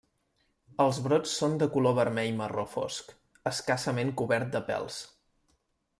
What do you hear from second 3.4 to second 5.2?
escassament cobert de pèls.